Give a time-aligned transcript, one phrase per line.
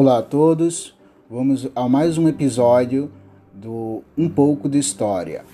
[0.00, 0.96] Olá a todos,
[1.28, 3.10] vamos a mais um episódio
[3.52, 5.44] do Um pouco de História.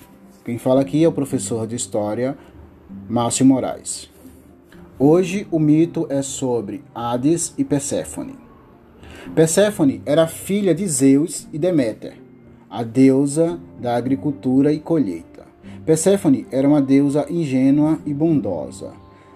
[0.45, 2.37] Quem fala aqui é o professor de História,
[3.09, 4.07] Márcio Moraes.
[4.99, 8.35] Hoje o mito é sobre Hades e Perséfone.
[9.33, 12.21] Perséfone era filha de Zeus e Deméter,
[12.69, 15.47] a deusa da agricultura e colheita.
[15.87, 18.93] Perséfone era uma deusa ingênua e bondosa.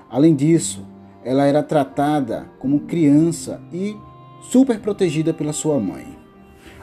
[0.07, 0.85] Além disso,
[1.25, 3.97] ela era tratada como criança e
[4.41, 6.05] super protegida pela sua mãe.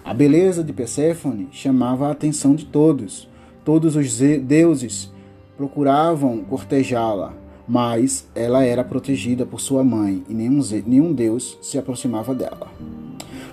[0.04, 3.28] A beleza de Perséfone chamava a atenção de todos.
[3.64, 5.12] Todos os deuses
[5.56, 7.34] procuravam cortejá-la,
[7.66, 12.68] mas ela era protegida por sua mãe e nenhum, nenhum deus se aproximava dela.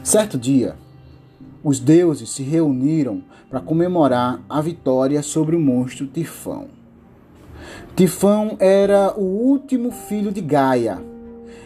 [0.04, 0.76] Certo dia,
[1.64, 6.68] os deuses se reuniram para comemorar a vitória sobre o monstro Tifão.
[7.96, 11.02] Tifão era o último filho de Gaia,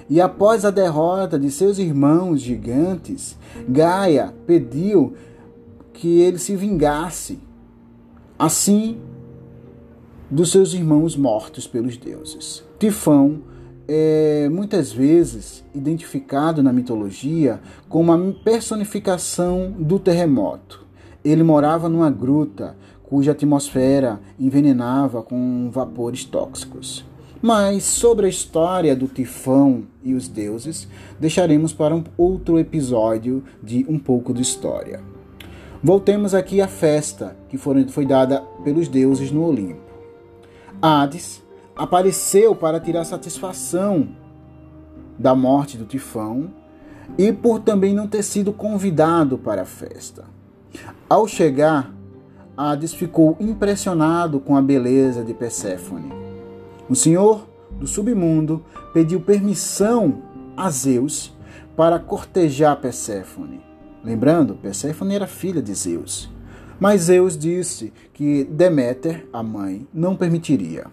[0.09, 3.37] e após a derrota de seus irmãos gigantes,
[3.67, 5.13] Gaia pediu
[5.91, 7.39] que ele se vingasse,
[8.39, 8.97] assim,
[10.29, 12.63] dos seus irmãos mortos pelos deuses.
[12.79, 13.41] Tifão
[13.87, 20.85] é muitas vezes identificado na mitologia como a personificação do terremoto.
[21.23, 27.05] Ele morava numa gruta cuja atmosfera envenenava com vapores tóxicos.
[27.41, 30.87] Mas sobre a história do Tifão e os deuses,
[31.19, 35.01] deixaremos para um outro episódio de Um pouco de História.
[35.83, 39.81] Voltemos aqui à festa que foi dada pelos deuses no Olimpo.
[40.81, 41.43] Hades
[41.75, 44.09] apareceu para tirar satisfação
[45.17, 46.51] da morte do Tifão
[47.17, 50.25] e por também não ter sido convidado para a festa.
[51.07, 51.93] Ao chegar,
[52.55, 56.26] Hades ficou impressionado com a beleza de Perséfone
[56.89, 60.21] o senhor do submundo pediu permissão
[60.55, 61.35] a Zeus
[61.75, 63.61] para cortejar Perséfone.
[64.03, 66.29] Lembrando, Perséfone era filha de Zeus.
[66.79, 70.85] Mas Zeus disse que Deméter, a mãe, não permitiria.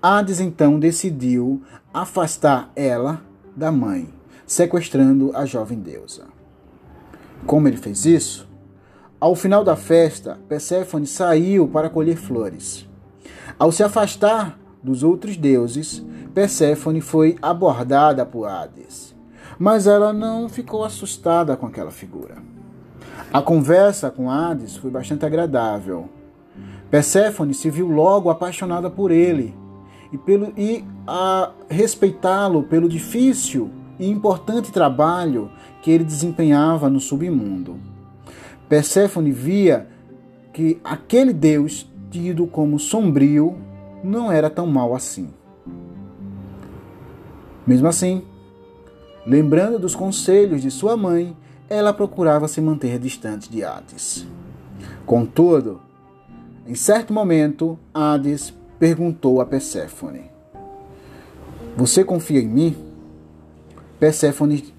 [0.00, 1.62] Hades então decidiu
[1.92, 3.22] afastar ela
[3.54, 4.08] da mãe,
[4.46, 6.24] sequestrando a jovem deusa.
[7.44, 8.48] Como ele fez isso?
[9.20, 12.88] Ao final da festa, Perséfone saiu para colher flores.
[13.58, 16.00] Ao se afastar dos outros deuses,
[16.32, 19.12] Perséfone foi abordada por Hades.
[19.58, 22.36] Mas ela não ficou assustada com aquela figura.
[23.32, 26.08] A conversa com Hades foi bastante agradável.
[26.88, 29.56] Perséfone se viu logo apaixonada por ele
[30.12, 35.50] e, pelo, e a respeitá-lo pelo difícil e importante trabalho
[35.82, 37.76] que ele desempenhava no submundo.
[38.68, 39.88] Perséfone via
[40.52, 43.65] que aquele deus, tido como sombrio,
[44.02, 45.30] não era tão mal assim.
[47.66, 48.22] Mesmo assim,
[49.26, 51.36] lembrando dos conselhos de sua mãe,
[51.68, 54.26] ela procurava se manter distante de Hades.
[55.04, 55.80] Contudo,
[56.66, 60.30] em certo momento, Hades perguntou a Perséfone:
[61.76, 62.76] Você confia em mim?
[63.98, 64.74] Perséfone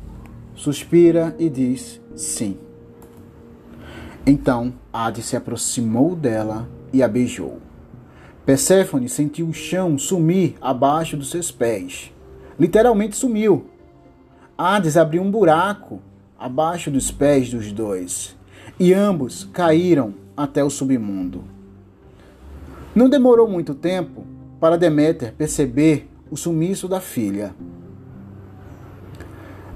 [0.56, 2.58] suspira e diz: Sim.
[4.26, 7.60] Então Hades se aproximou dela e a beijou.
[8.48, 12.14] Perséfone sentiu o chão sumir abaixo dos seus pés.
[12.58, 13.66] Literalmente sumiu.
[14.58, 16.00] Hades abriu um buraco
[16.40, 18.38] abaixo dos pés dos dois,
[18.80, 21.44] e ambos caíram até o submundo.
[22.96, 24.26] Não demorou muito tempo
[24.62, 27.54] para Deméter perceber o sumiço da filha,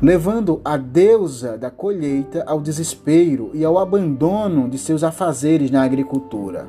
[0.01, 6.67] levando a deusa da colheita ao desespero e ao abandono de seus afazeres na agricultura.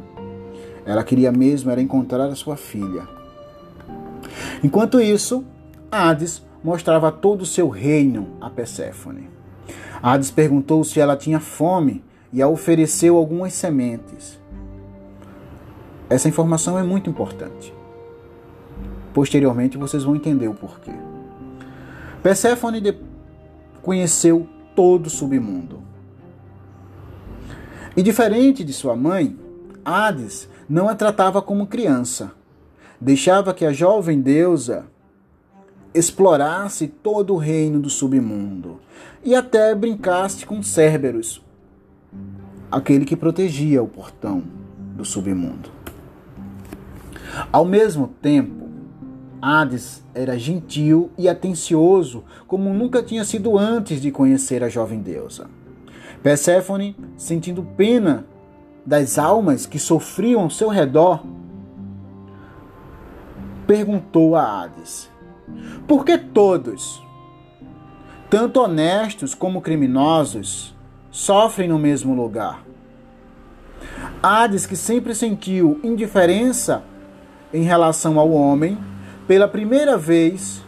[0.85, 3.07] Ela queria mesmo era encontrar a sua filha.
[4.63, 5.45] Enquanto isso,
[5.91, 9.29] Hades mostrava todo o seu reino a Perséfone.
[10.03, 14.41] Hades perguntou se ela tinha fome e a ofereceu algumas sementes.
[16.09, 17.73] Essa informação é muito importante.
[19.15, 20.93] Posteriormente vocês vão entender o porquê.
[22.23, 22.97] Perséfone
[23.83, 25.83] conheceu todo o submundo.
[27.97, 29.37] E diferente de sua mãe,
[29.85, 32.33] Hades não a tratava como criança.
[32.99, 34.87] Deixava que a jovem deusa
[35.93, 38.81] explorasse todo o reino do submundo
[39.23, 41.43] e até brincasse com Cerberus,
[42.71, 44.43] aquele que protegia o portão
[44.97, 45.69] do submundo.
[47.53, 48.71] Ao mesmo tempo,
[49.43, 55.51] Hades era gentil e atencioso como nunca tinha sido antes de conhecer a jovem deusa.
[56.23, 58.25] Perséfone, sentindo pena
[58.85, 61.25] das almas que sofriam ao seu redor,
[63.67, 65.11] perguntou a Hades:
[65.87, 67.03] Por que todos,
[68.29, 70.75] tanto honestos como criminosos
[71.13, 72.65] sofrem no mesmo lugar.
[74.23, 76.83] Hades, que sempre sentiu indiferença
[77.53, 78.79] em relação ao homem,
[79.29, 80.63] pela primeira vez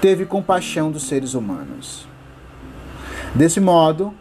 [0.00, 2.06] teve compaixão dos seres humanos.
[3.34, 4.12] Desse modo,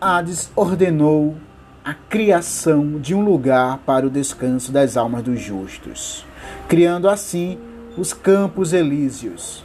[0.00, 1.36] Hades ordenou
[1.84, 6.24] a criação de um lugar para o descanso das almas dos justos,
[6.66, 7.58] criando assim
[7.94, 9.62] os Campos Elíseos.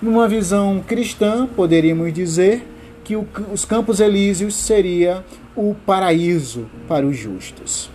[0.00, 2.66] Numa visão cristã, poderíamos dizer
[3.04, 5.22] que o, os Campos Elíseos seria
[5.54, 7.90] o paraíso para os justos.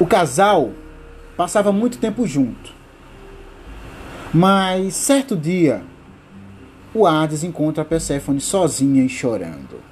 [0.00, 0.72] O casal
[1.36, 2.72] passava muito tempo junto.
[4.34, 5.82] Mas certo dia,
[6.92, 9.89] o Hades encontra a Perséfone sozinha e chorando.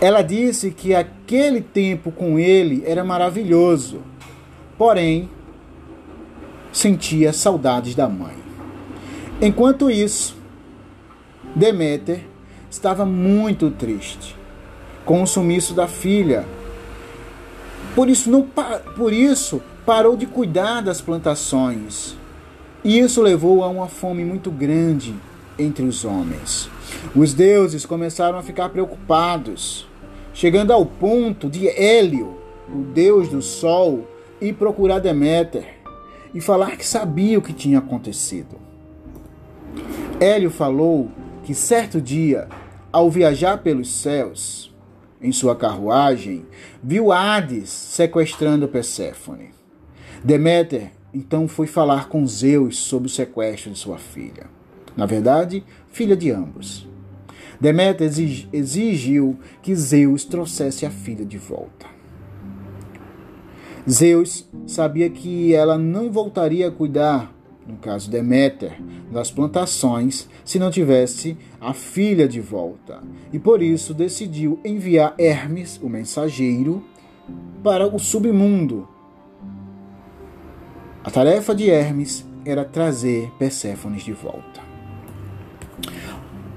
[0.00, 4.00] Ela disse que aquele tempo com ele era maravilhoso,
[4.76, 5.30] porém
[6.70, 8.36] sentia saudades da mãe.
[9.40, 10.36] Enquanto isso,
[11.54, 12.20] Deméter
[12.70, 14.36] estava muito triste
[15.06, 16.44] com o sumiço da filha.
[17.94, 18.42] Por isso, não,
[18.96, 22.14] por isso parou de cuidar das plantações.
[22.84, 25.14] E isso levou a uma fome muito grande
[25.58, 26.68] entre os homens.
[27.14, 29.86] Os deuses começaram a ficar preocupados,
[30.32, 32.36] chegando ao ponto de Hélio,
[32.68, 34.06] o deus do sol,
[34.40, 35.76] ir procurar Deméter
[36.34, 38.56] e falar que sabia o que tinha acontecido.
[40.20, 41.10] Hélio falou
[41.44, 42.48] que certo dia,
[42.92, 44.74] ao viajar pelos céus,
[45.20, 46.44] em sua carruagem,
[46.82, 49.50] viu Hades sequestrando Perséfone.
[50.22, 54.55] Deméter então foi falar com Zeus sobre o sequestro de sua filha.
[54.96, 56.88] Na verdade, filha de ambos.
[57.60, 58.10] Deméter
[58.52, 61.86] exigiu que Zeus trouxesse a filha de volta.
[63.88, 70.70] Zeus sabia que ela não voltaria a cuidar no caso Deméter, das plantações, se não
[70.70, 73.02] tivesse a filha de volta.
[73.32, 76.84] E por isso decidiu enviar Hermes, o mensageiro,
[77.62, 78.88] para o submundo.
[81.02, 84.55] A tarefa de Hermes era trazer Perséfones de volta.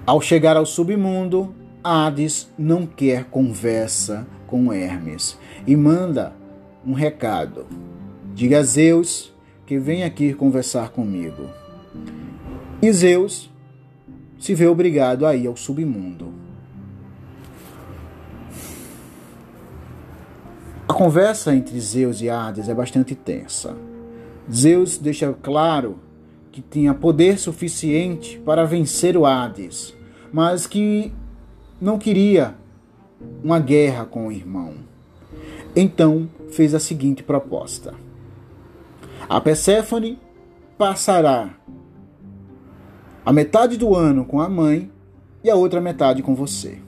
[0.06, 1.54] Ao chegar ao submundo,
[1.84, 6.34] Hades não quer conversa com Hermes e manda
[6.86, 7.68] um recado.
[8.34, 9.34] Diga a Zeus
[9.66, 11.50] que vem aqui conversar comigo.
[12.82, 13.50] E Zeus
[14.40, 16.34] se vê obrigado a ir ao submundo.
[20.88, 23.78] A conversa entre Zeus e Hades é bastante tensa.
[24.52, 26.00] Zeus deixa claro
[26.52, 29.96] que tinha poder suficiente para vencer o Hades,
[30.32, 31.14] mas que
[31.80, 32.56] não queria
[33.44, 34.76] uma guerra com o irmão.
[35.76, 37.94] Então fez a seguinte proposta
[39.30, 40.20] a Perséfone
[40.76, 41.54] passará
[43.24, 44.92] a metade do ano com a mãe
[45.44, 46.80] e a outra metade com você.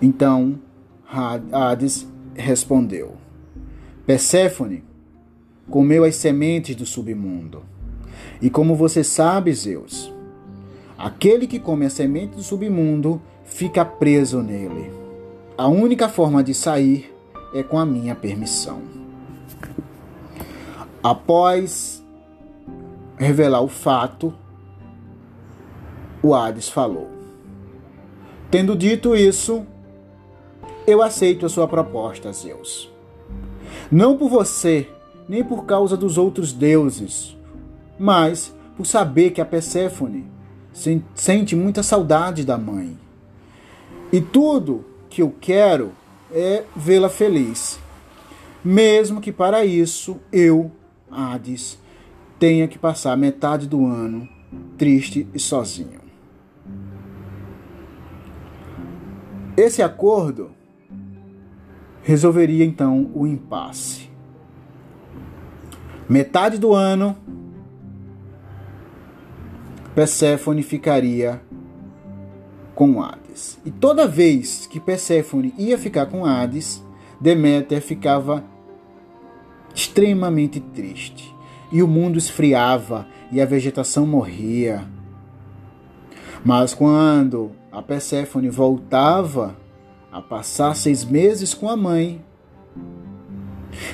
[0.00, 0.60] Então
[1.52, 3.16] Hades respondeu:
[4.06, 4.84] Perséfone
[5.68, 7.62] comeu as sementes do submundo.
[8.40, 10.12] E como você sabe, Zeus,
[10.98, 14.90] aquele que come a semente do submundo fica preso nele.
[15.56, 17.14] A única forma de sair
[17.54, 18.82] é com a minha permissão.
[21.02, 22.02] Após
[23.16, 24.34] revelar o fato,
[26.22, 27.08] o Hades falou:
[28.50, 29.64] Tendo dito isso,
[30.86, 32.90] eu aceito a sua proposta, Zeus.
[33.90, 34.88] Não por você,
[35.28, 37.36] nem por causa dos outros deuses,
[37.98, 40.26] mas por saber que a Perséfone
[41.14, 42.98] sente muita saudade da mãe.
[44.12, 45.92] E tudo que eu quero
[46.32, 47.78] é vê-la feliz.
[48.64, 50.70] Mesmo que para isso eu
[51.10, 51.78] Hades
[52.38, 54.28] tenha que passar metade do ano
[54.76, 56.00] triste e sozinho.
[59.56, 60.50] Esse acordo
[62.02, 64.03] resolveria então o impasse.
[66.08, 67.16] Metade do ano,
[69.94, 71.40] Perséfone ficaria
[72.74, 73.58] com Hades.
[73.64, 76.82] E toda vez que Perséfone ia ficar com Hades,
[77.20, 78.44] Deméter ficava
[79.74, 81.34] extremamente triste.
[81.72, 84.84] E o mundo esfriava e a vegetação morria.
[86.44, 89.56] Mas quando a Perséfone voltava
[90.12, 92.22] a passar seis meses com a mãe,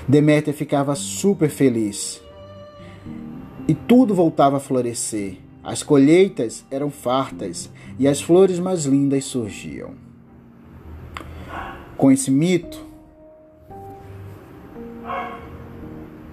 [0.07, 2.21] Deméter ficava super feliz.
[3.69, 5.39] E tudo voltava a florescer.
[5.63, 9.95] As colheitas eram fartas e as flores mais lindas surgiam.
[11.97, 12.91] Com esse mito,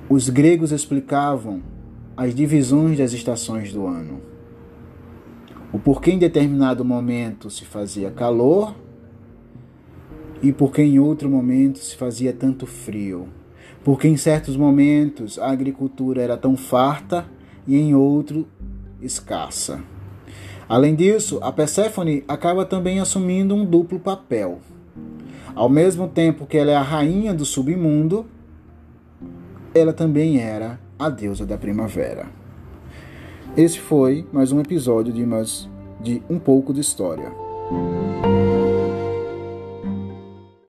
[0.09, 1.61] Os gregos explicavam
[2.15, 4.21] as divisões das estações do ano.
[5.73, 8.73] o porquê em determinado momento se fazia calor
[10.41, 13.27] e porque em outro momento se fazia tanto frio.
[13.83, 17.25] Porque em certos momentos a agricultura era tão farta
[17.65, 18.47] e em outro
[19.01, 19.81] escassa.
[20.67, 24.59] Além disso, a Perséfone acaba também assumindo um duplo papel.
[25.55, 28.25] Ao mesmo tempo que ela é a rainha do submundo,
[29.73, 32.27] ela também era a deusa da primavera.
[33.55, 35.69] Esse foi mais um episódio de, mais,
[36.01, 37.31] de Um pouco de História.